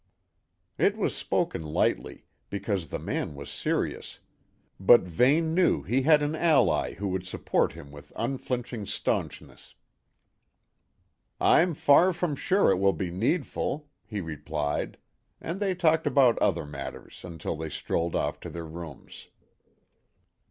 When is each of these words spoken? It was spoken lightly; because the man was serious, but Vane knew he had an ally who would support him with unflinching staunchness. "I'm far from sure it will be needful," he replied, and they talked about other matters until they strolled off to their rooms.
It 0.79 0.97
was 0.97 1.15
spoken 1.15 1.61
lightly; 1.61 2.25
because 2.49 2.87
the 2.87 2.97
man 2.97 3.35
was 3.35 3.51
serious, 3.51 4.17
but 4.79 5.01
Vane 5.01 5.53
knew 5.53 5.83
he 5.83 6.01
had 6.01 6.23
an 6.23 6.35
ally 6.35 6.95
who 6.95 7.09
would 7.09 7.27
support 7.27 7.73
him 7.73 7.91
with 7.91 8.11
unflinching 8.15 8.87
staunchness. 8.87 9.75
"I'm 11.39 11.75
far 11.75 12.13
from 12.13 12.35
sure 12.35 12.71
it 12.71 12.77
will 12.77 12.93
be 12.93 13.11
needful," 13.11 13.89
he 14.03 14.21
replied, 14.21 14.97
and 15.39 15.59
they 15.59 15.75
talked 15.75 16.07
about 16.07 16.39
other 16.39 16.65
matters 16.65 17.23
until 17.23 17.55
they 17.55 17.69
strolled 17.69 18.15
off 18.15 18.39
to 18.39 18.49
their 18.49 18.65
rooms. 18.65 19.27